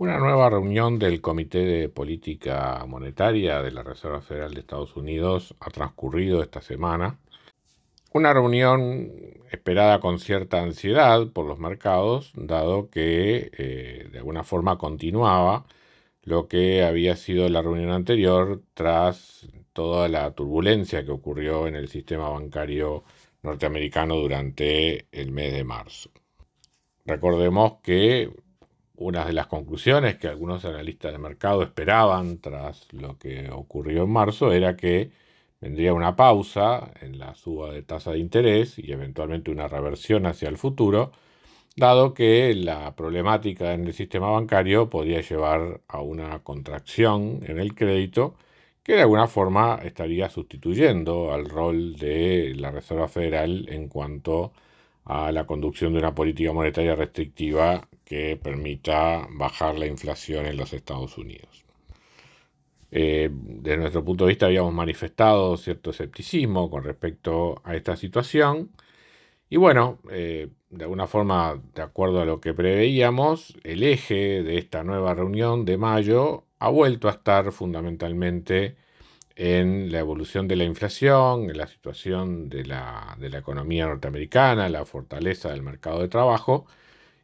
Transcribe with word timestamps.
Una 0.00 0.16
nueva 0.16 0.48
reunión 0.48 0.98
del 0.98 1.20
Comité 1.20 1.58
de 1.58 1.90
Política 1.90 2.82
Monetaria 2.88 3.60
de 3.60 3.70
la 3.70 3.82
Reserva 3.82 4.22
Federal 4.22 4.54
de 4.54 4.60
Estados 4.60 4.96
Unidos 4.96 5.54
ha 5.60 5.68
transcurrido 5.68 6.42
esta 6.42 6.62
semana. 6.62 7.18
Una 8.14 8.32
reunión 8.32 9.12
esperada 9.52 10.00
con 10.00 10.18
cierta 10.18 10.62
ansiedad 10.62 11.28
por 11.34 11.44
los 11.44 11.58
mercados, 11.58 12.32
dado 12.34 12.88
que 12.88 13.50
eh, 13.52 14.08
de 14.10 14.18
alguna 14.20 14.42
forma 14.42 14.78
continuaba 14.78 15.66
lo 16.22 16.48
que 16.48 16.82
había 16.82 17.14
sido 17.14 17.46
la 17.50 17.60
reunión 17.60 17.90
anterior 17.90 18.62
tras 18.72 19.48
toda 19.74 20.08
la 20.08 20.30
turbulencia 20.30 21.04
que 21.04 21.10
ocurrió 21.10 21.66
en 21.66 21.74
el 21.74 21.88
sistema 21.88 22.30
bancario 22.30 23.04
norteamericano 23.42 24.16
durante 24.16 25.08
el 25.12 25.30
mes 25.30 25.52
de 25.52 25.64
marzo. 25.64 26.10
Recordemos 27.04 27.80
que 27.82 28.30
una 29.00 29.24
de 29.24 29.32
las 29.32 29.46
conclusiones 29.46 30.16
que 30.18 30.28
algunos 30.28 30.64
analistas 30.64 31.12
de 31.12 31.18
mercado 31.18 31.62
esperaban 31.62 32.38
tras 32.38 32.86
lo 32.92 33.18
que 33.18 33.50
ocurrió 33.50 34.04
en 34.04 34.10
marzo 34.10 34.52
era 34.52 34.76
que 34.76 35.10
vendría 35.60 35.94
una 35.94 36.16
pausa 36.16 36.92
en 37.00 37.18
la 37.18 37.34
suba 37.34 37.72
de 37.72 37.82
tasa 37.82 38.12
de 38.12 38.18
interés 38.18 38.78
y 38.78 38.92
eventualmente 38.92 39.50
una 39.50 39.68
reversión 39.68 40.26
hacia 40.26 40.48
el 40.50 40.58
futuro, 40.58 41.12
dado 41.76 42.14
que 42.14 42.54
la 42.54 42.94
problemática 42.94 43.72
en 43.72 43.86
el 43.86 43.94
sistema 43.94 44.30
bancario 44.30 44.90
podía 44.90 45.22
llevar 45.22 45.80
a 45.88 46.02
una 46.02 46.40
contracción 46.40 47.40
en 47.46 47.58
el 47.58 47.74
crédito 47.74 48.34
que 48.82 48.94
de 48.94 49.02
alguna 49.02 49.28
forma 49.28 49.80
estaría 49.82 50.28
sustituyendo 50.28 51.32
al 51.32 51.48
rol 51.48 51.96
de 51.96 52.54
la 52.56 52.70
Reserva 52.70 53.08
Federal 53.08 53.66
en 53.70 53.88
cuanto 53.88 54.52
a 54.54 54.69
la 55.32 55.46
conducción 55.46 55.92
de 55.92 55.98
una 55.98 56.14
política 56.14 56.52
monetaria 56.52 56.94
restrictiva 56.94 57.88
que 58.04 58.38
permita 58.42 59.26
bajar 59.30 59.78
la 59.78 59.86
inflación 59.86 60.46
en 60.46 60.56
los 60.56 60.72
Estados 60.72 61.18
Unidos. 61.18 61.64
Eh, 62.92 63.30
desde 63.32 63.76
nuestro 63.78 64.04
punto 64.04 64.24
de 64.24 64.30
vista 64.30 64.46
habíamos 64.46 64.74
manifestado 64.74 65.56
cierto 65.56 65.90
escepticismo 65.90 66.68
con 66.70 66.82
respecto 66.84 67.60
a 67.64 67.76
esta 67.76 67.96
situación 67.96 68.70
y 69.50 69.56
bueno, 69.56 69.98
eh, 70.10 70.48
de 70.70 70.84
alguna 70.84 71.08
forma, 71.08 71.60
de 71.74 71.82
acuerdo 71.82 72.20
a 72.20 72.24
lo 72.24 72.40
que 72.40 72.54
preveíamos, 72.54 73.58
el 73.64 73.82
eje 73.82 74.44
de 74.44 74.58
esta 74.58 74.84
nueva 74.84 75.12
reunión 75.14 75.64
de 75.64 75.76
mayo 75.76 76.44
ha 76.60 76.70
vuelto 76.70 77.08
a 77.08 77.12
estar 77.12 77.50
fundamentalmente 77.50 78.76
en 79.36 79.92
la 79.92 80.00
evolución 80.00 80.48
de 80.48 80.56
la 80.56 80.64
inflación, 80.64 81.50
en 81.50 81.58
la 81.58 81.66
situación 81.66 82.48
de 82.48 82.64
la, 82.64 83.16
de 83.18 83.30
la 83.30 83.38
economía 83.38 83.86
norteamericana, 83.86 84.68
la 84.68 84.84
fortaleza 84.84 85.50
del 85.50 85.62
mercado 85.62 86.00
de 86.00 86.08
trabajo 86.08 86.66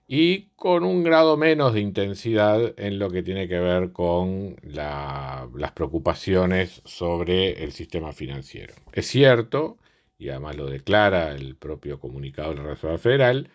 y 0.08 0.50
con 0.56 0.84
un 0.84 1.02
grado 1.02 1.36
menos 1.36 1.74
de 1.74 1.80
intensidad 1.80 2.78
en 2.78 2.98
lo 2.98 3.10
que 3.10 3.22
tiene 3.22 3.48
que 3.48 3.58
ver 3.58 3.92
con 3.92 4.56
las 4.62 5.72
preocupaciones 5.74 6.80
sobre 6.84 7.64
el 7.64 7.72
sistema 7.72 8.12
financiero. 8.12 8.74
Es 8.92 9.06
cierto, 9.06 9.78
y 10.18 10.28
además 10.28 10.56
lo 10.56 10.66
declara 10.66 11.34
el 11.34 11.56
propio 11.56 11.98
comunicado 12.00 12.50
de 12.50 12.56
la 12.56 12.62
Reserva 12.64 12.98
Federal, 12.98 13.50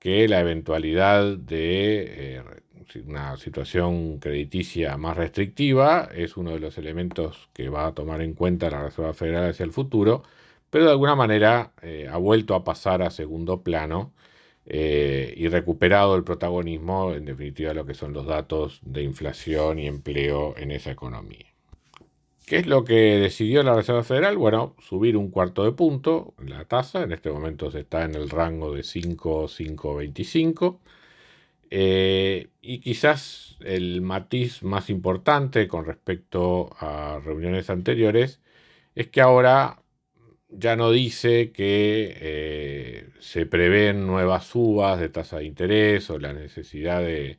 que 0.00 0.28
la 0.28 0.40
eventualidad 0.40 1.36
de 1.38 2.38
eh, 2.38 2.42
una 3.06 3.36
situación 3.36 4.18
crediticia 4.18 4.96
más 4.96 5.16
restrictiva 5.16 6.08
es 6.14 6.36
uno 6.36 6.52
de 6.52 6.60
los 6.60 6.78
elementos 6.78 7.48
que 7.52 7.68
va 7.68 7.86
a 7.86 7.94
tomar 7.94 8.22
en 8.22 8.34
cuenta 8.34 8.70
la 8.70 8.82
Reserva 8.84 9.14
Federal 9.14 9.50
hacia 9.50 9.64
el 9.64 9.72
futuro, 9.72 10.22
pero 10.70 10.86
de 10.86 10.90
alguna 10.92 11.14
manera 11.16 11.72
eh, 11.82 12.08
ha 12.10 12.16
vuelto 12.18 12.54
a 12.54 12.64
pasar 12.64 13.02
a 13.02 13.10
segundo 13.10 13.62
plano 13.62 14.12
eh, 14.66 15.34
y 15.36 15.48
recuperado 15.48 16.16
el 16.16 16.24
protagonismo, 16.24 17.12
en 17.12 17.24
definitiva, 17.26 17.74
lo 17.74 17.86
que 17.86 17.94
son 17.94 18.12
los 18.12 18.26
datos 18.26 18.80
de 18.84 19.02
inflación 19.02 19.78
y 19.78 19.86
empleo 19.86 20.54
en 20.56 20.70
esa 20.72 20.90
economía. 20.92 21.49
¿Qué 22.50 22.56
es 22.56 22.66
lo 22.66 22.82
que 22.82 22.94
decidió 22.94 23.62
la 23.62 23.76
Reserva 23.76 24.02
Federal? 24.02 24.36
Bueno, 24.36 24.74
subir 24.80 25.16
un 25.16 25.30
cuarto 25.30 25.62
de 25.62 25.70
punto 25.70 26.34
la 26.44 26.64
tasa, 26.64 27.04
en 27.04 27.12
este 27.12 27.30
momento 27.30 27.70
se 27.70 27.78
está 27.78 28.02
en 28.04 28.16
el 28.16 28.28
rango 28.28 28.74
de 28.74 28.82
5, 28.82 29.46
5,25. 29.46 30.80
Eh, 31.70 32.48
y 32.60 32.80
quizás 32.80 33.56
el 33.60 34.02
matiz 34.02 34.64
más 34.64 34.90
importante 34.90 35.68
con 35.68 35.84
respecto 35.84 36.70
a 36.80 37.20
reuniones 37.24 37.70
anteriores 37.70 38.40
es 38.96 39.06
que 39.06 39.20
ahora 39.20 39.84
ya 40.48 40.74
no 40.74 40.90
dice 40.90 41.52
que 41.52 42.16
eh, 42.20 43.10
se 43.20 43.46
prevén 43.46 44.08
nuevas 44.08 44.46
subas 44.46 44.98
de 44.98 45.08
tasa 45.08 45.38
de 45.38 45.44
interés 45.44 46.10
o 46.10 46.18
la 46.18 46.32
necesidad 46.32 47.00
de, 47.00 47.38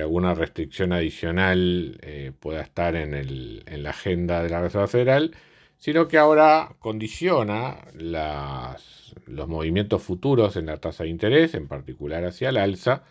alguna 0.00 0.34
restricción 0.34 0.92
adicional 0.92 1.98
eh, 2.02 2.32
pueda 2.38 2.62
estar 2.62 2.96
en, 2.96 3.14
en, 3.14 3.82
la 3.82 3.90
agenda 3.90 4.42
de 4.42 4.50
la 4.50 4.62
Reserva 4.62 4.86
Federal, 4.86 5.36
sino 5.78 6.08
que 6.08 6.18
ahora 6.18 6.76
condiciona 6.78 7.78
los 7.94 9.48
movimientos 9.48 10.02
futuros 10.02 10.56
en 10.56 10.66
la 10.66 10.78
tasa 10.78 11.04
de 11.04 11.10
interés, 11.10 11.54
en 11.54 11.68
particular 11.68 12.24
hacia 12.24 12.48
el 12.48 12.56
alza, 12.56 13.04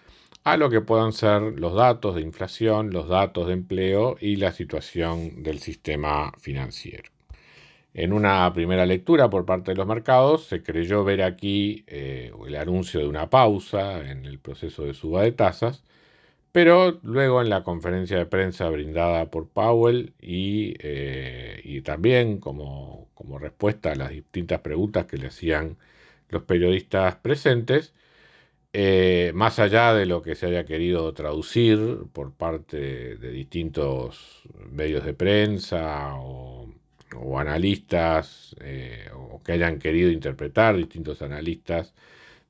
a 0.44 0.58
lo 0.58 0.70
que 0.70 0.82
puedan 0.82 1.14
ser 1.14 1.42
los 1.42 1.74
datos 1.74 2.16
de 2.16 2.22
inflación, 2.22 2.92
los 2.92 3.08
datos 3.08 3.48
de 3.48 3.54
empleo 3.54 4.18
y 4.20 4.36
la 4.38 4.52
situación 4.52 5.44
del 5.44 5.60
sistema 5.60 6.32
financiero. 6.40 7.14
En 7.94 8.12
una 8.12 8.52
primera 8.54 8.86
lectura 8.88 9.30
por 9.30 9.46
parte 9.46 9.72
de 9.72 9.78
los 9.78 9.88
mercados 9.88 10.46
se 10.46 10.64
creyó 10.64 11.04
ver 11.04 11.22
aquí 11.22 11.84
eh, 11.88 12.32
el 12.48 12.56
anuncio 12.56 13.00
de 13.00 13.08
una 13.08 13.30
pausa 13.30 14.10
en 14.10 14.26
el 14.26 14.40
proceso 14.40 14.84
de 14.84 14.96
suba 14.96 15.22
de 15.22 15.32
tasas, 15.32 15.84
pero 16.54 17.00
luego 17.04 17.42
en 17.42 17.50
la 17.50 17.64
conferencia 17.64 18.18
de 18.18 18.28
prensa 18.28 18.70
brindada 18.70 19.32
por 19.32 19.50
Powell 19.50 20.14
y, 20.22 20.76
eh, 20.80 21.82
también 21.86 22.40
como, 22.40 23.10
respuesta 23.40 23.92
a 23.94 23.96
las 23.96 24.12
distintas 24.12 24.62
preguntas 24.62 25.06
que 25.08 25.18
le 25.18 25.28
hacían 25.28 25.78
los 26.30 26.44
periodistas 26.44 27.16
presentes, 27.18 27.94
eh, 28.74 29.32
más 29.36 29.60
allá 29.60 29.94
de 29.94 30.06
lo 30.08 30.22
que 30.24 30.36
se 30.36 30.48
haya 30.48 30.66
querido 30.66 31.14
traducir 31.14 31.80
por 32.14 32.34
parte 32.34 33.18
de 33.18 33.32
distintos 33.32 34.44
medios 34.72 35.06
de 35.06 35.14
prensa 35.14 36.16
o 36.16 36.70
o 37.16 37.40
analistas 37.40 38.56
eh, 38.62 39.10
o 39.14 39.42
que 39.44 39.54
hayan 39.54 39.80
querido 39.80 40.12
interpretar 40.12 40.76
distintos 40.78 41.22
analistas 41.22 41.94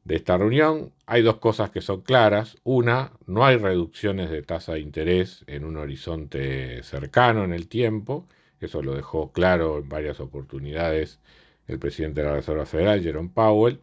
de 0.03 0.16
esta 0.16 0.38
reunión, 0.38 0.91
hay 1.06 1.22
dos 1.22 1.38
cosas 1.38 1.72
que 1.72 1.81
son 1.81 2.02
claras. 2.02 2.58
Una, 2.64 3.14
no 3.25 3.46
hay 3.46 3.58
reducciones 3.58 4.30
de 4.30 4.41
tasa 4.44 4.74
de 4.74 4.81
interés 4.81 5.44
en 5.47 5.66
un 5.66 5.78
horizonte 5.78 6.84
cercano 6.84 7.44
en 7.44 7.53
el 7.53 7.68
tiempo. 7.68 8.28
Eso 8.59 8.81
lo 8.81 8.96
dejó 8.96 9.31
claro 9.31 9.80
en 9.80 9.90
varias 9.90 10.19
oportunidades 10.19 11.19
el 11.68 11.80
presidente 11.80 12.22
de 12.22 12.28
la 12.28 12.36
Reserva 12.36 12.66
Federal, 12.66 13.02
Jerome 13.02 13.31
Powell. 13.34 13.80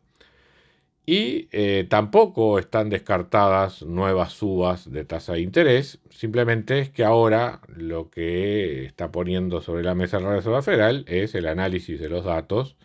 Y 1.07 1.49
eh, 1.51 1.87
tampoco 1.89 2.59
están 2.59 2.89
descartadas 2.89 3.83
nuevas 3.83 4.33
subas 4.33 4.91
de 4.93 5.05
tasa 5.05 5.33
de 5.33 5.41
interés, 5.41 5.99
simplemente 6.11 6.78
es 6.78 6.91
que 6.91 7.05
ahora 7.05 7.61
lo 7.66 8.11
que 8.11 8.84
está 8.84 9.11
poniendo 9.11 9.61
sobre 9.61 9.83
la 9.83 9.95
mesa 9.95 10.21
la 10.21 10.37
Reserva 10.37 10.63
Federal 10.63 11.05
es 11.09 11.34
el 11.34 11.47
análisis 11.49 11.99
de 11.99 12.09
los 12.09 12.25
datos, 12.25 12.77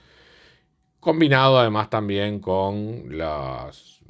combinado 1.05 1.59
además 1.59 1.91
también 1.91 2.39
con 2.39 3.15
las, 3.15 4.01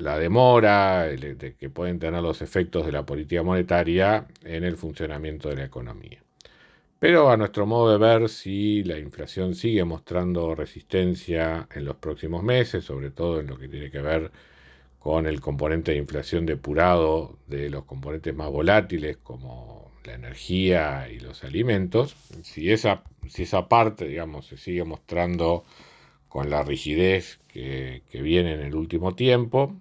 la 0.00 0.18
demora 0.18 1.04
de 1.04 1.54
que 1.56 1.70
pueden 1.70 2.00
tener 2.00 2.20
los 2.20 2.42
efectos 2.42 2.84
de 2.84 2.90
la 2.90 3.06
política 3.06 3.44
monetaria 3.44 4.26
en 4.42 4.64
el 4.64 4.76
funcionamiento 4.76 5.48
de 5.48 5.54
la 5.54 5.64
economía. 5.64 6.20
Pero 6.98 7.30
a 7.30 7.36
nuestro 7.36 7.66
modo 7.66 7.92
de 7.92 7.98
ver, 7.98 8.28
si 8.28 8.82
la 8.82 8.98
inflación 8.98 9.54
sigue 9.54 9.84
mostrando 9.84 10.56
resistencia 10.56 11.68
en 11.72 11.84
los 11.84 11.94
próximos 11.94 12.42
meses, 12.42 12.84
sobre 12.84 13.10
todo 13.12 13.38
en 13.38 13.46
lo 13.46 13.56
que 13.56 13.68
tiene 13.68 13.88
que 13.88 14.00
ver 14.00 14.32
con 14.98 15.26
el 15.26 15.40
componente 15.40 15.92
de 15.92 15.98
inflación 15.98 16.46
depurado 16.46 17.38
de 17.46 17.70
los 17.70 17.84
componentes 17.84 18.34
más 18.34 18.50
volátiles 18.50 19.18
como 19.18 19.92
la 20.04 20.14
energía 20.14 21.08
y 21.08 21.20
los 21.20 21.44
alimentos, 21.44 22.16
si 22.42 22.72
esa, 22.72 23.04
si 23.28 23.44
esa 23.44 23.68
parte, 23.68 24.08
digamos, 24.08 24.46
se 24.46 24.56
sigue 24.56 24.82
mostrando 24.82 25.64
con 26.32 26.48
la 26.48 26.62
rigidez 26.62 27.40
que, 27.46 28.02
viene 28.14 28.54
en 28.54 28.60
el 28.60 28.74
último 28.74 29.14
tiempo, 29.14 29.76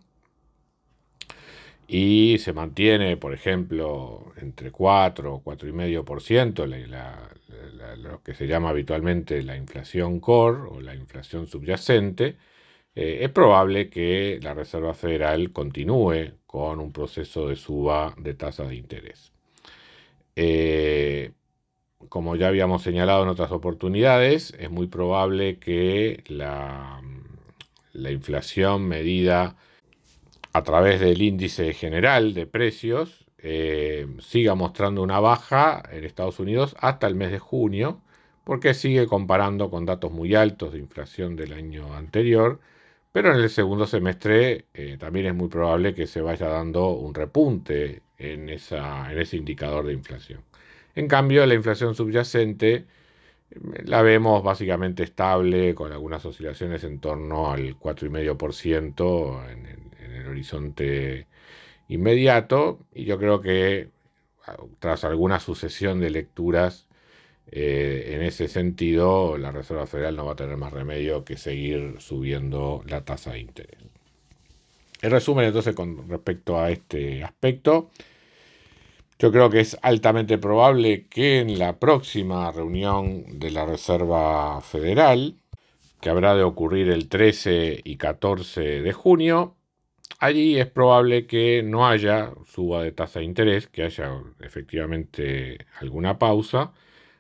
y 1.88 2.39
se 2.39 2.51
mantiene, 2.51 3.15
por 3.15 3.33
ejemplo, 3.33 4.33
entre 4.36 4.69
4 4.69 5.33
o 5.33 5.42
4,5%, 5.42 6.65
la, 6.65 7.30
la, 7.77 7.95
lo 7.95 8.21
que 8.21 8.33
se 8.33 8.48
llama 8.48 8.69
habitualmente 8.69 9.42
la 9.44 9.56
inflación 9.56 10.19
core 10.19 10.63
o 10.69 10.81
la 10.81 10.94
inflación 10.94 11.48
subyacente, 11.48 12.36
eh, 12.95 13.19
es 13.21 13.30
probable 13.30 13.89
que 13.89 14.38
la 14.44 14.54
Reserva 14.54 14.94
Federal 14.94 15.54
continúe 15.54 16.33
con 16.45 16.81
un 16.81 16.92
proceso 16.92 17.47
de 17.47 17.56
suba 17.56 18.13
de 18.18 18.33
tasas 18.33 18.68
de 18.68 18.75
interés. 18.75 19.31
Eh, 20.36 21.31
como 22.11 22.35
ya 22.35 22.49
habíamos 22.49 22.83
señalado 22.83 23.23
en 23.23 23.29
otras 23.29 23.53
oportunidades, 23.53 24.53
es 24.59 24.69
muy 24.69 24.87
probable 24.87 25.59
que 25.59 26.25
la, 26.27 27.01
la 27.93 28.11
inflación 28.11 28.85
medida 28.85 29.55
a 30.51 30.61
través 30.63 30.99
del 30.99 31.21
índice 31.21 31.73
general 31.73 32.33
de 32.33 32.47
precios 32.47 33.25
eh, 33.37 34.07
siga 34.19 34.55
mostrando 34.55 35.01
una 35.01 35.21
baja 35.21 35.83
en 35.89 36.03
Estados 36.03 36.41
Unidos 36.41 36.75
hasta 36.81 37.07
el 37.07 37.15
mes 37.15 37.31
de 37.31 37.39
junio, 37.39 38.01
porque 38.43 38.73
sigue 38.73 39.07
comparando 39.07 39.69
con 39.69 39.85
datos 39.85 40.11
muy 40.11 40.35
altos 40.35 40.73
de 40.73 40.79
inflación 40.79 41.37
del 41.37 41.53
año 41.53 41.93
anterior, 41.95 42.59
pero 43.13 43.31
en 43.33 43.39
el 43.39 43.49
segundo 43.49 43.87
semestre 43.87 44.65
eh, 44.73 44.97
también 44.99 45.27
es 45.27 45.33
muy 45.33 45.47
probable 45.47 45.95
que 45.95 46.07
se 46.07 46.19
vaya 46.19 46.49
dando 46.49 46.89
un 46.89 47.13
repunte 47.13 48.01
en 48.17 48.49
ese 48.49 49.37
indicador 49.37 49.85
de 49.87 49.93
inflación. 49.93 50.43
En 50.95 51.07
cambio, 51.07 51.45
la 51.45 51.53
inflación 51.53 51.95
subyacente 51.95 52.73
eh, 52.75 52.85
la 53.85 54.01
vemos 54.01 54.43
básicamente 54.43 55.03
estable, 55.03 55.75
con 55.75 55.91
algunas 55.91 56.25
oscilaciones 56.25 56.83
en 56.83 56.99
torno 56.99 57.51
al 57.51 57.77
4,5% 57.79 59.51
en, 59.51 59.65
en 60.03 60.11
el 60.13 60.27
horizonte 60.27 61.27
inmediato 61.88 62.79
y 62.93 63.05
yo 63.05 63.17
creo 63.17 63.41
que 63.41 63.89
ah, 64.47 64.57
tras 64.79 65.03
alguna 65.03 65.39
sucesión 65.39 65.99
de 65.99 66.09
lecturas 66.09 66.88
eh, 67.51 68.13
en 68.15 68.21
ese 68.21 68.47
sentido 68.47 69.37
la 69.37 69.51
Reserva 69.51 69.85
Federal 69.85 70.15
no 70.15 70.25
va 70.25 70.33
a 70.33 70.35
tener 70.37 70.55
más 70.55 70.71
remedio 70.71 71.25
que 71.25 71.35
seguir 71.35 71.95
subiendo 71.99 72.81
la 72.87 73.03
tasa 73.03 73.33
de 73.33 73.39
interés. 73.39 73.77
En 75.01 75.11
resumen, 75.11 75.45
entonces, 75.45 75.75
con 75.75 76.07
respecto 76.07 76.59
a 76.59 76.69
este 76.69 77.23
aspecto, 77.23 77.89
yo 79.21 79.31
creo 79.31 79.51
que 79.51 79.59
es 79.59 79.77
altamente 79.83 80.39
probable 80.39 81.06
que 81.07 81.41
en 81.41 81.59
la 81.59 81.77
próxima 81.77 82.51
reunión 82.51 83.39
de 83.39 83.51
la 83.51 83.68
Reserva 83.68 84.59
Federal, 84.62 85.35
que 86.01 86.09
habrá 86.09 86.33
de 86.33 86.41
ocurrir 86.41 86.89
el 86.89 87.07
13 87.07 87.81
y 87.83 87.97
14 87.97 88.81
de 88.81 88.94
junio, 88.94 89.56
allí 90.18 90.59
es 90.59 90.65
probable 90.65 91.27
que 91.27 91.62
no 91.62 91.88
haya 91.88 92.31
suba 92.47 92.81
de 92.81 92.94
tasa 92.94 93.19
de 93.19 93.25
interés, 93.25 93.68
que 93.68 93.83
haya 93.83 94.12
efectivamente 94.39 95.68
alguna 95.79 96.18
pausa, 96.18 96.73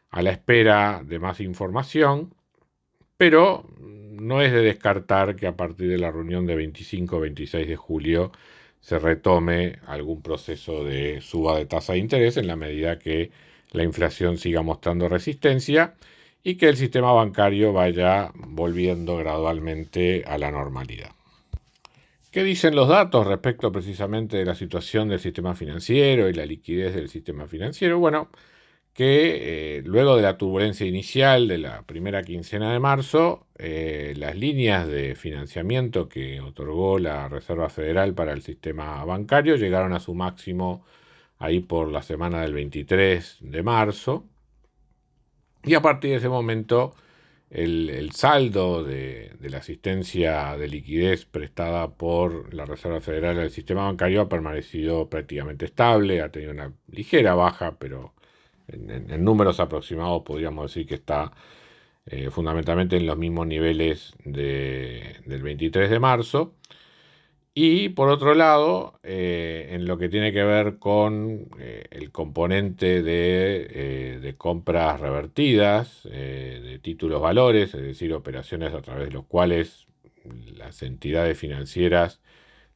a 0.09 0.23
la 0.23 0.31
espera 0.31 1.03
de 1.05 1.19
más 1.19 1.39
información, 1.39 2.33
pero 3.15 3.63
no 3.77 4.41
es 4.41 4.51
de 4.51 4.61
descartar 4.63 5.35
que 5.35 5.45
a 5.45 5.55
partir 5.55 5.87
de 5.87 5.99
la 5.99 6.11
reunión 6.11 6.47
de 6.47 6.57
25-26 6.57 7.67
de 7.67 7.75
julio 7.75 8.31
se 8.81 8.99
retome 8.99 9.79
algún 9.85 10.21
proceso 10.21 10.83
de 10.83 11.21
suba 11.21 11.57
de 11.57 11.65
tasa 11.65 11.93
de 11.93 11.99
interés 11.99 12.37
en 12.37 12.47
la 12.47 12.55
medida 12.55 12.99
que 12.99 13.31
la 13.71 13.83
inflación 13.83 14.37
siga 14.37 14.63
mostrando 14.63 15.07
resistencia 15.07 15.95
y 16.43 16.55
que 16.55 16.67
el 16.67 16.75
sistema 16.75 17.13
bancario 17.13 17.71
vaya 17.71 18.31
volviendo 18.35 19.17
gradualmente 19.17 20.23
a 20.25 20.37
la 20.37 20.51
normalidad. 20.51 21.11
¿Qué 22.31 22.43
dicen 22.43 22.75
los 22.75 22.87
datos 22.87 23.27
respecto 23.27 23.71
precisamente 23.71 24.37
de 24.37 24.45
la 24.45 24.55
situación 24.55 25.09
del 25.09 25.19
sistema 25.19 25.53
financiero 25.53 26.29
y 26.29 26.33
la 26.33 26.45
liquidez 26.45 26.95
del 26.95 27.09
sistema 27.09 27.45
financiero? 27.45 27.99
Bueno, 27.99 28.29
que 28.93 29.77
eh, 29.77 29.81
luego 29.85 30.15
de 30.15 30.21
la 30.23 30.37
turbulencia 30.37 30.85
inicial 30.85 31.47
de 31.47 31.57
la 31.59 31.83
primera 31.83 32.23
quincena 32.23 32.73
de 32.73 32.79
marzo, 32.79 33.47
eh, 33.57 34.13
las 34.17 34.35
líneas 34.35 34.87
de 34.87 35.15
financiamiento 35.15 36.09
que 36.09 36.41
otorgó 36.41 36.99
la 36.99 37.29
Reserva 37.29 37.69
Federal 37.69 38.13
para 38.13 38.33
el 38.33 38.41
sistema 38.41 39.03
bancario 39.05 39.55
llegaron 39.55 39.93
a 39.93 39.99
su 39.99 40.13
máximo 40.13 40.85
ahí 41.39 41.59
por 41.61 41.89
la 41.91 42.03
semana 42.03 42.41
del 42.41 42.53
23 42.53 43.37
de 43.41 43.63
marzo. 43.63 44.25
Y 45.63 45.75
a 45.75 45.81
partir 45.81 46.11
de 46.11 46.17
ese 46.17 46.29
momento 46.29 46.95
el, 47.51 48.11
saldo 48.13 48.83
de, 48.83 49.33
la 49.41 49.57
asistencia 49.57 50.55
de 50.57 50.67
liquidez 50.69 51.25
prestada 51.25 51.95
por 51.95 52.53
la 52.53 52.65
Reserva 52.65 53.01
Federal 53.01 53.39
al 53.39 53.51
sistema 53.51 53.83
bancario 53.85 54.21
ha 54.21 54.29
permanecido 54.29 55.09
prácticamente 55.09 55.65
estable, 55.65 56.21
ha 56.21 56.31
tenido 56.31 56.53
una 56.53 56.73
ligera 56.87 57.35
baja, 57.35 57.77
pero 57.77 58.13
en, 58.67 59.23
números 59.23 59.59
aproximados 59.59 60.23
podríamos 60.23 60.71
decir 60.73 60.87
que 60.87 60.95
está 60.95 61.31
eh, 62.05 62.29
fundamentalmente 62.29 62.97
en 62.97 63.05
los 63.05 63.17
mismos 63.17 63.47
niveles 63.47 64.13
del 64.25 65.41
23 65.43 65.89
de 65.89 65.99
marzo. 65.99 66.55
Y 67.53 67.89
por 67.89 68.09
otro 68.09 68.33
lado, 68.33 68.99
eh, 69.03 69.69
en 69.71 69.85
lo 69.85 69.97
que 69.97 70.07
tiene 70.07 70.31
que 70.31 70.43
ver 70.43 70.79
con 70.79 71.49
eh, 71.59 71.85
el 71.91 72.11
componente 72.11 73.03
de, 73.03 74.19
de 74.21 74.35
compras 74.37 75.01
revertidas, 75.01 76.03
de 76.03 76.79
títulos 76.81 77.21
valores, 77.21 77.73
es 77.75 77.81
decir, 77.81 78.13
operaciones 78.13 78.73
a 78.73 78.81
través 78.81 79.05
de 79.05 79.11
los 79.11 79.25
cuales 79.25 79.87
las 80.55 80.81
entidades 80.83 81.37
financieras 81.37 82.21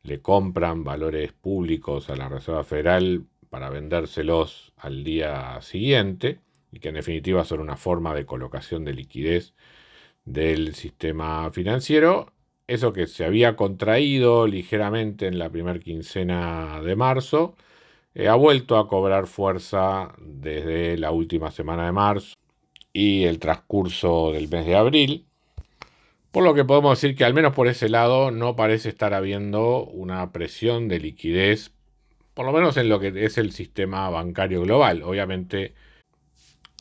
le 0.05 0.21
compran 0.21 0.83
valores 0.83 1.33
públicos 1.33 2.09
a 2.09 2.15
la 2.15 2.29
Reserva 2.29 2.63
Federal 2.63 3.25
para 3.55 3.69
vendérselos 3.69 4.73
al 4.75 5.05
día 5.05 5.61
siguiente, 5.61 6.41
y 6.73 6.81
que 6.81 6.89
en 6.89 6.95
definitiva 6.95 7.45
son 7.45 7.61
una 7.61 7.77
forma 7.77 8.13
de 8.13 8.25
colocación 8.25 8.83
de 8.83 8.91
liquidez 8.91 9.53
del 10.25 10.75
sistema 10.75 11.49
financiero, 11.51 12.33
eso 12.67 12.91
que 12.91 13.07
se 13.07 13.23
había 13.23 13.55
contraído 13.55 14.45
ligeramente 14.45 15.27
en 15.27 15.39
la 15.39 15.49
primera 15.49 15.79
quincena 15.79 16.81
de 16.81 16.97
marzo, 16.97 17.55
eh, 18.13 18.27
ha 18.27 18.35
vuelto 18.35 18.77
a 18.77 18.89
cobrar 18.89 19.25
fuerza 19.25 20.13
desde 20.19 20.97
la 20.97 21.11
última 21.11 21.49
semana 21.49 21.85
de 21.85 21.93
marzo 21.93 22.35
y 22.91 23.23
el 23.23 23.39
transcurso 23.39 24.33
del 24.33 24.49
mes 24.49 24.65
de 24.65 24.75
abril. 24.75 25.27
Por 26.31 26.43
lo 26.43 26.53
que 26.53 26.65
podemos 26.65 27.01
decir 27.01 27.15
que 27.15 27.23
al 27.23 27.33
menos 27.33 27.53
por 27.55 27.69
ese 27.69 27.87
lado 27.87 28.31
no 28.31 28.57
parece 28.57 28.89
estar 28.89 29.13
habiendo 29.13 29.85
una 29.85 30.33
presión 30.33 30.89
de 30.89 30.99
liquidez, 30.99 31.71
por 32.35 32.45
lo 32.45 32.51
menos 32.51 32.77
en 32.77 32.89
lo 32.89 32.99
que 32.99 33.13
es 33.25 33.37
el 33.39 33.51
sistema 33.51 34.09
bancario 34.09 34.61
global. 34.61 35.01
Obviamente 35.03 35.73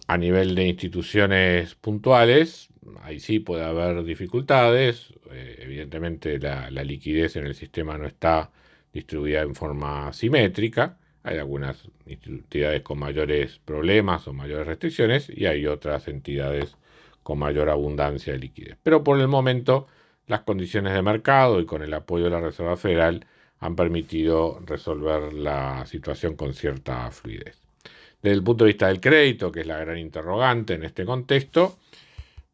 a 0.06 0.18
nivel 0.18 0.54
de 0.54 0.66
instituciones 0.66 1.76
puntuales, 1.76 2.68
ahí 3.02 3.20
sí 3.20 3.38
puede 3.38 3.64
haber 3.64 4.04
dificultades. 4.04 5.14
Eh, 5.30 5.60
evidentemente 5.60 6.38
la, 6.38 6.68
liquidez 6.70 7.36
en 7.36 7.46
el 7.46 7.54
sistema 7.54 7.96
no 7.96 8.06
está 8.06 8.50
distribuida 8.92 9.42
en 9.42 9.54
forma 9.54 10.12
simétrica. 10.12 10.98
Hay 11.22 11.38
algunas 11.38 11.88
entidades 12.04 12.82
con 12.82 12.98
mayores 12.98 13.60
problemas 13.64 14.28
o 14.28 14.32
mayores 14.34 14.66
restricciones 14.66 15.30
y 15.30 15.46
hay 15.46 15.66
otras 15.66 16.08
entidades 16.08 16.76
con 17.22 17.38
mayor 17.38 17.70
abundancia 17.70 18.32
de 18.32 18.40
liquidez. 18.40 18.76
Pero 18.82 19.04
por 19.04 19.20
el 19.20 19.28
momento 19.28 19.86
las 20.26 20.40
condiciones 20.40 20.94
de 20.94 21.02
mercado 21.02 21.60
y 21.60 21.66
con 21.66 21.82
el 21.82 21.94
apoyo 21.94 22.24
de 22.24 22.30
la 22.30 22.40
Reserva 22.40 22.76
Federal 22.76 23.26
han 23.64 23.76
permitido 23.76 24.60
resolver 24.66 25.32
la 25.32 25.86
situación 25.86 26.36
con 26.36 26.52
cierta 26.52 27.10
fluidez. 27.10 27.58
Desde 28.20 28.36
el 28.36 28.44
punto 28.44 28.64
de 28.64 28.68
vista 28.72 28.88
del 28.88 29.00
crédito, 29.00 29.50
que 29.50 29.60
es 29.60 29.66
la 29.66 29.78
gran 29.78 29.96
interrogante 29.96 30.74
en 30.74 30.84
este 30.84 31.06
contexto, 31.06 31.78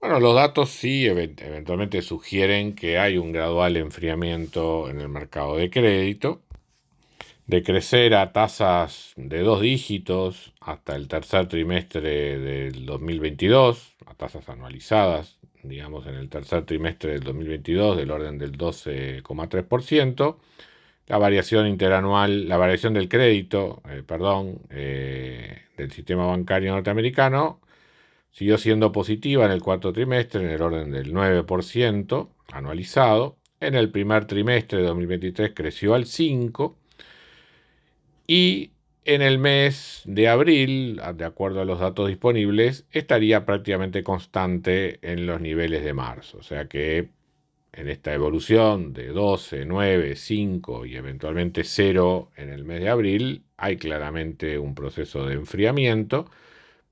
bueno, 0.00 0.20
los 0.20 0.36
datos 0.36 0.70
sí 0.70 1.06
eventualmente 1.06 2.00
sugieren 2.02 2.76
que 2.76 2.96
hay 2.98 3.18
un 3.18 3.32
gradual 3.32 3.76
enfriamiento 3.76 4.88
en 4.88 5.00
el 5.00 5.08
mercado 5.08 5.56
de 5.56 5.68
crédito, 5.68 6.42
de 7.48 7.64
crecer 7.64 8.14
a 8.14 8.32
tasas 8.32 9.12
de 9.16 9.40
dos 9.40 9.62
dígitos 9.62 10.54
hasta 10.60 10.94
el 10.94 11.08
tercer 11.08 11.48
trimestre 11.48 12.38
del 12.38 12.86
2022, 12.86 13.96
a 14.06 14.14
tasas 14.14 14.48
anualizadas, 14.48 15.40
digamos, 15.64 16.06
en 16.06 16.14
el 16.14 16.28
tercer 16.28 16.64
trimestre 16.66 17.14
del 17.14 17.24
2022 17.24 17.96
del 17.96 18.12
orden 18.12 18.38
del 18.38 18.56
12,3%. 18.56 20.36
La 21.10 21.18
variación 21.18 21.66
interanual, 21.66 22.48
la 22.48 22.56
variación 22.56 22.94
del 22.94 23.08
crédito, 23.08 23.82
eh, 23.90 24.04
perdón, 24.06 24.60
eh, 24.70 25.62
del 25.76 25.90
sistema 25.90 26.24
bancario 26.26 26.72
norteamericano 26.72 27.60
Siguió 28.30 28.58
siendo 28.58 28.92
positiva 28.92 29.44
en 29.44 29.50
el 29.50 29.60
cuarto 29.60 29.92
trimestre 29.92 30.44
en 30.44 30.50
el 30.50 30.62
orden 30.62 30.92
del 30.92 31.12
9% 31.12 32.28
anualizado. 32.52 33.38
En 33.58 33.74
el 33.74 33.90
primer 33.90 34.26
trimestre 34.26 34.78
de 34.80 34.86
2023 34.86 35.52
creció 35.54 35.94
al 35.94 36.04
5%. 36.04 36.76
Y 38.28 38.70
en 39.04 39.22
el 39.22 39.38
mes 39.38 40.02
de 40.04 40.28
abril, 40.28 41.00
de 41.16 41.24
acuerdo 41.24 41.60
a 41.60 41.64
los 41.64 41.80
datos 41.80 42.06
disponibles, 42.06 42.86
estaría 42.92 43.44
prácticamente 43.44 44.04
constante 44.04 45.00
en 45.02 45.26
los 45.26 45.40
niveles 45.40 45.82
de 45.82 45.92
marzo. 45.92 46.38
O 46.38 46.42
sea 46.44 46.66
que 46.68 47.10
en 47.72 47.88
esta 47.88 48.12
evolución 48.14 48.92
de 48.92 49.08
12, 49.08 49.64
9, 49.64 50.16
5 50.16 50.86
y 50.86 50.96
eventualmente 50.96 51.64
0 51.64 52.30
en 52.36 52.50
el 52.50 52.64
mes 52.64 52.80
de 52.80 52.88
abril, 52.90 53.44
hay 53.56 53.76
claramente 53.76 54.58
un 54.58 54.74
proceso 54.74 55.26
de 55.26 55.34
enfriamiento, 55.34 56.26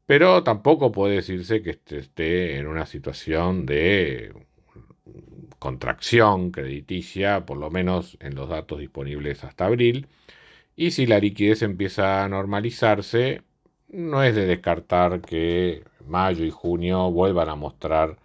pero 0.06 0.42
tampoco 0.44 0.92
puede 0.92 1.16
decirse 1.16 1.62
que 1.62 1.70
este 1.70 1.98
esté 1.98 2.56
en 2.58 2.66
una 2.66 2.86
situación 2.86 3.66
de 3.66 4.32
contracción 5.58 6.50
crediticia, 6.50 7.44
por 7.46 7.58
lo 7.58 7.70
menos 7.70 8.16
en 8.20 8.34
los 8.34 8.48
datos 8.48 8.78
disponibles 8.80 9.44
hasta 9.44 9.66
abril. 9.66 10.08
Y 10.76 10.92
si 10.92 11.06
la 11.06 11.18
liquidez 11.18 11.62
empieza 11.62 12.24
a 12.24 12.28
normalizarse, 12.28 13.42
no 13.88 14.22
es 14.22 14.34
de 14.34 14.46
descartar 14.46 15.20
que 15.20 15.84
mayo 16.06 16.44
y 16.44 16.50
junio 16.50 17.10
vuelvan 17.10 17.48
a 17.48 17.56
mostrar 17.56 18.18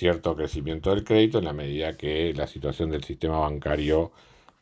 cierto 0.00 0.34
crecimiento 0.34 0.90
del 0.90 1.04
crédito 1.04 1.38
en 1.38 1.44
la 1.44 1.52
medida 1.52 1.96
que 1.96 2.32
la 2.34 2.46
situación 2.46 2.90
del 2.90 3.04
sistema 3.04 3.40
bancario 3.40 4.12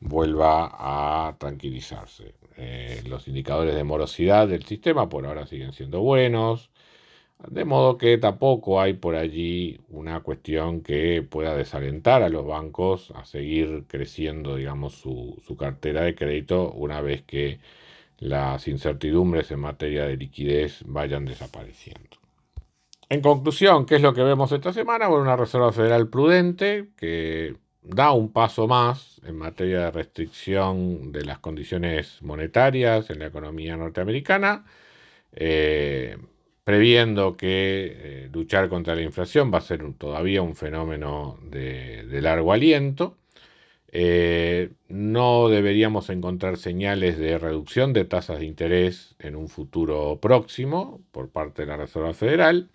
vuelva 0.01 0.69
a 0.73 1.37
tranquilizarse. 1.39 2.35
Eh, 2.57 3.03
los 3.09 3.29
indicadores 3.29 3.77
de 3.77 3.85
morosidad 3.85 4.49
del 4.49 4.65
sistema 4.65 5.09
por 5.09 5.27
ahora 5.27 5.47
siguen 5.47 5.73
siendo 5.73 6.01
buenos, 6.01 6.71
de 7.49 7.65
modo 7.65 7.99
que 7.99 8.19
tampoco 8.19 8.81
hay 8.81 8.95
por 8.95 9.15
allí 9.15 9.81
una 9.91 10.21
cuestión 10.21 10.83
que 10.83 11.23
pueda 11.23 11.55
desalentar 11.57 12.25
a 12.25 12.31
los 12.31 12.45
bancos 12.45 13.13
a 13.13 13.25
seguir 13.25 13.85
creciendo, 13.87 14.57
digamos, 14.57 14.95
su, 14.95 15.41
su 15.47 15.57
cartera 15.57 16.03
de 16.03 16.17
crédito 16.17 16.73
una 16.73 17.01
vez 17.01 17.23
que 17.23 17.61
las 18.19 18.67
incertidumbres 18.69 19.53
en 19.53 19.61
materia 19.61 20.05
de 20.07 20.17
liquidez 20.17 20.83
vayan 20.87 21.27
desapareciendo. 21.27 22.18
En 23.11 23.23
conclusión, 23.23 23.87
¿qué 23.87 23.97
es 23.97 24.03
lo 24.03 24.13
que 24.13 24.23
vemos 24.23 24.53
esta 24.53 24.73
semana? 24.73 25.09
Bueno, 25.09 25.23
una 25.23 25.37
Reserva 25.37 25.73
Federal 25.73 26.09
prudente 26.09 26.91
que 26.97 27.57
da 27.83 28.13
un 28.13 28.33
paso 28.33 28.67
más 28.67 29.21
en 29.25 29.37
materia 29.37 29.81
de 29.85 29.91
restricción 29.91 31.11
de 31.11 31.25
las 31.25 31.39
condiciones 31.39 32.23
monetarias 32.23 33.09
en 33.09 33.21
la 33.21 33.27
economía 33.27 33.79
norteamericana, 33.79 34.67
eh, 35.33 36.19
previendo 36.65 37.37
que 37.37 38.27
eh, 38.27 38.31
luchar 38.31 38.69
contra 38.69 38.95
la 38.95 39.03
inflación 39.03 39.53
va 39.53 39.59
a 39.59 39.63
ser 39.63 39.83
todavía 39.95 40.43
un 40.43 40.55
fenómeno 40.55 41.39
de, 41.43 42.07
largo 42.21 42.53
aliento. 42.53 43.17
Eh, 43.91 44.73
no 44.89 45.49
deberíamos 45.49 46.11
encontrar 46.11 46.59
señales 46.59 47.19
de 47.19 47.39
reducción 47.39 47.95
de 47.95 48.05
tasas 48.05 48.41
de 48.41 48.47
interés 48.47 49.17
en 49.19 49.35
un 49.35 49.49
futuro 49.49 50.19
próximo 50.21 51.01
por 51.11 51.31
parte 51.31 51.63
de 51.63 51.69
la 51.69 51.79
Reserva 51.79 52.13
Federal. 52.13 52.69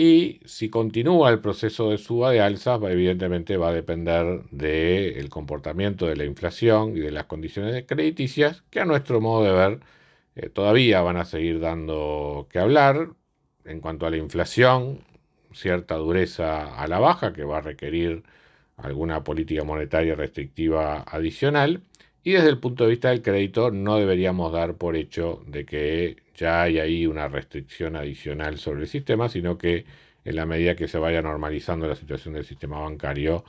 Y 0.00 0.38
si 0.44 0.70
continúa 0.70 1.28
el 1.30 1.40
proceso 1.40 1.90
de 1.90 1.98
suba 1.98 2.30
de 2.30 2.40
alzas, 2.40 2.80
evidentemente 2.84 3.56
va 3.56 3.70
a 3.70 3.72
depender 3.72 4.44
del 4.52 5.28
comportamiento 5.28 6.06
de 6.06 6.14
la 6.14 6.24
inflación 6.24 6.96
y 6.96 7.00
de 7.00 7.10
las 7.10 7.24
condiciones 7.24 7.84
crediticias, 7.84 8.62
que 8.70 8.78
a 8.78 8.84
nuestro 8.84 9.20
modo 9.20 9.42
de 9.42 9.52
ver 9.52 9.80
eh, 10.36 10.50
todavía 10.50 11.02
van 11.02 11.16
a 11.16 11.24
seguir 11.24 11.58
dando 11.58 12.46
que 12.48 12.60
hablar. 12.60 13.08
En 13.64 13.80
cuanto 13.80 14.06
a 14.06 14.10
la 14.10 14.18
inflación, 14.18 15.00
cierta 15.52 15.96
dureza 15.96 16.76
a 16.80 16.86
la 16.86 17.00
baja 17.00 17.32
que 17.32 17.42
va 17.42 17.58
a 17.58 17.62
requerir 17.62 18.22
alguna 18.76 19.24
política 19.24 19.64
monetaria 19.64 20.14
restrictiva 20.14 21.02
adicional. 21.08 21.82
Y 22.22 22.32
desde 22.34 22.50
el 22.50 22.58
punto 22.60 22.84
de 22.84 22.90
vista 22.90 23.08
del 23.10 23.22
crédito, 23.22 23.72
no 23.72 23.96
deberíamos 23.96 24.52
dar 24.52 24.76
por 24.76 24.94
hecho 24.94 25.42
de 25.48 25.66
que 25.66 26.27
ya 26.38 26.62
hay 26.62 26.78
ahí 26.78 27.06
una 27.06 27.28
restricción 27.28 27.96
adicional 27.96 28.58
sobre 28.58 28.82
el 28.82 28.88
sistema, 28.88 29.28
sino 29.28 29.58
que 29.58 29.84
en 30.24 30.36
la 30.36 30.46
medida 30.46 30.76
que 30.76 30.88
se 30.88 30.98
vaya 30.98 31.20
normalizando 31.22 31.86
la 31.88 31.96
situación 31.96 32.34
del 32.34 32.44
sistema 32.44 32.80
bancario, 32.80 33.44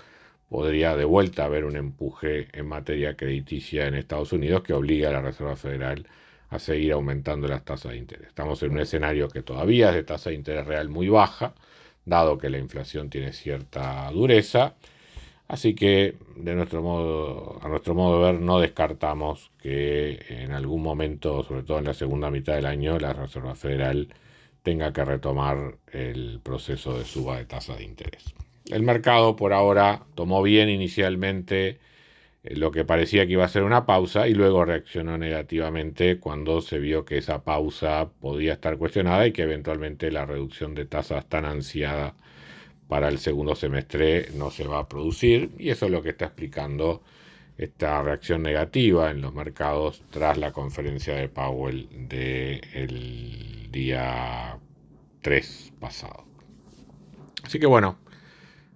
podría 0.50 0.96
de 0.96 1.06
vuelta 1.06 1.46
haber 1.46 1.66
un 1.66 1.76
empuje 1.76 2.48
en 2.54 2.68
materia 2.68 3.16
crediticia 3.16 3.86
en 3.88 3.96
Estados 3.96 4.34
Unidos 4.34 4.64
que 4.64 4.74
obliga 4.74 5.10
a 5.10 5.14
la 5.14 5.22
Reserva 5.22 5.56
Federal 5.56 6.08
a 6.50 6.58
seguir 6.58 6.94
aumentando 6.94 7.48
las 7.48 7.64
tasas 7.64 7.92
de 7.92 7.98
interés. 7.98 8.30
Estamos 8.30 8.62
en 8.64 8.72
un 8.72 8.80
escenario 8.80 9.30
que 9.30 9.44
todavía 9.44 9.90
es 9.90 9.96
de 9.96 10.04
tasa 10.04 10.32
de 10.32 10.38
interés 10.38 10.66
real 10.66 10.90
muy 10.90 11.10
baja, 11.10 11.54
dado 12.06 12.40
que 12.40 12.50
la 12.50 12.58
inflación 12.58 13.10
tiene 13.12 13.34
cierta 13.34 14.10
dureza 14.12 14.74
Así 15.50 15.74
que 15.74 16.16
de 16.36 16.54
nuestro 16.54 16.84
modo, 16.84 17.60
a 17.64 17.68
nuestro 17.70 17.96
modo 17.96 18.24
de 18.24 18.32
ver, 18.34 18.42
no 18.42 18.60
descartamos 18.60 19.52
que 19.60 20.24
en 20.30 20.52
algún 20.52 20.84
momento, 20.84 21.44
sobre 21.44 21.64
todo 21.64 21.80
en 21.80 21.86
la 21.86 21.96
segunda 21.96 22.30
mitad 22.30 22.54
del 22.56 22.68
año, 22.68 23.00
la 23.00 23.14
Reserva 23.14 23.56
Federal 23.56 24.10
tenga 24.62 24.94
que 24.94 25.04
retomar 25.04 25.76
el 25.92 26.40
proceso 26.44 26.98
de 27.00 27.04
suba 27.04 27.38
de 27.38 27.46
tasa 27.46 27.76
de 27.76 27.84
interés. 27.84 28.36
El 28.70 28.84
mercado 28.84 29.36
por 29.36 29.52
ahora 29.54 30.04
tomó 30.14 30.44
bien 30.44 30.70
inicialmente 30.70 31.80
eh, 32.44 32.56
lo 32.56 32.70
que 32.72 32.86
parecía 32.86 33.26
que 33.26 33.34
iba 33.34 33.46
a 33.46 33.50
ser 33.50 33.64
una 33.64 33.88
pausa 33.88 34.28
y 34.28 34.36
luego 34.36 34.66
reaccionó 34.66 35.18
negativamente 35.18 36.20
cuando 36.20 36.62
se 36.62 36.78
vio 36.78 37.06
que 37.06 37.18
esa 37.18 37.44
pausa 37.44 38.12
podía 38.22 38.54
estar 38.54 38.78
cuestionada 38.78 39.26
y 39.26 39.32
que 39.32 39.44
eventualmente 39.44 40.12
la 40.12 40.28
reducción 40.28 40.76
de 40.76 40.86
tasas 40.86 41.28
tan 41.28 41.46
ansiada 41.46 42.14
para 42.90 43.08
el 43.08 43.20
segundo 43.20 43.56
semestre 43.56 44.30
no 44.34 44.50
se 44.50 44.68
va 44.68 44.80
a 44.80 44.90
producir 44.90 45.52
y 45.60 45.70
eso 45.70 45.86
es 45.86 45.92
lo 45.92 46.02
que 46.02 46.10
está 46.10 46.26
explicando 46.26 47.04
esta 47.56 48.02
reacción 48.02 48.42
negativa 48.42 49.12
en 49.12 49.22
los 49.22 49.34
mercados 49.34 50.02
tras 50.10 50.40
la 50.40 50.52
conferencia 50.52 51.14
de 51.14 51.30
Powell 51.30 51.88
del 52.10 53.70
día 53.72 54.58
3 55.22 55.74
pasado. 55.80 56.26
Así 57.44 57.60
que 57.60 57.68
bueno, 57.68 58.00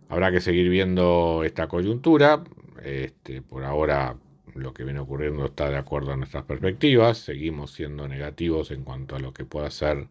habrá 0.09 0.31
que 0.31 0.41
seguir 0.41 0.69
viendo 0.69 1.43
esta 1.43 1.67
coyuntura. 1.67 2.43
Este, 2.83 3.41
por 3.41 3.63
ahora 3.63 4.15
lo 4.53 4.75
que 4.75 4.83
viene 4.83 4.99
ocurriendo 4.99 5.45
está 5.45 5.71
de 5.71 5.77
acuerdo 5.77 6.13
a 6.13 6.17
nuestras 6.17 6.43
perspectivas. 6.43 7.17
Seguimos 7.17 7.71
siendo 7.71 8.07
negativos 8.07 8.69
en 8.69 8.83
cuanto 8.83 9.15
a 9.15 9.19
lo 9.19 9.33
que 9.33 9.43
pueda 9.43 9.71
ser 9.71 10.07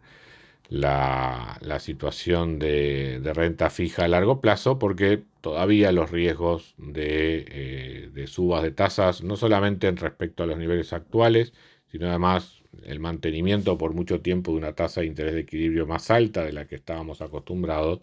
la, 0.73 1.79
situación 1.81 2.59
de, 2.59 3.21
renta 3.35 3.71
fija 3.71 4.05
a 4.05 4.09
largo 4.09 4.41
plazo 4.41 4.79
porque 4.79 5.23
todavía 5.41 5.93
los 5.93 6.11
riesgos 6.11 6.75
de, 6.79 7.45
eh, 7.49 8.11
de, 8.13 8.27
subas 8.27 8.63
de 8.63 8.71
tasas, 8.71 9.23
no 9.23 9.37
solamente 9.37 9.89
en 9.89 9.97
respecto 9.99 10.43
a 10.43 10.47
los 10.47 10.59
niveles 10.59 10.93
actuales, 10.93 11.53
sino 11.89 12.09
además 12.09 12.63
el 12.85 13.01
mantenimiento 13.01 13.77
por 13.77 13.95
mucho 13.95 14.23
tiempo 14.23 14.53
de 14.53 14.59
una 14.59 14.73
tasa 14.75 15.03
de 15.03 15.09
interés 15.09 15.35
de 15.35 15.41
equilibrio 15.41 15.87
más 15.87 16.11
alta 16.11 16.45
de 16.45 16.53
la 16.53 16.67
que 16.67 16.77
estábamos 16.77 17.21
acostumbrados, 17.21 18.01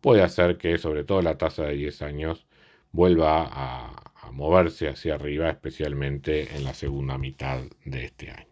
puede 0.00 0.22
hacer 0.22 0.58
que 0.58 0.78
sobre 0.78 1.04
todo 1.04 1.22
la 1.22 1.38
tasa 1.38 1.64
de 1.64 1.76
10 1.76 2.02
años 2.02 2.46
vuelva 2.92 3.48
a 3.50 4.30
moverse 4.32 4.88
hacia 4.88 5.14
arriba, 5.14 5.50
especialmente 5.50 6.54
en 6.56 6.64
la 6.64 6.74
segunda 6.74 7.18
mitad 7.18 7.60
de 7.84 8.04
este 8.04 8.30
año. 8.30 8.51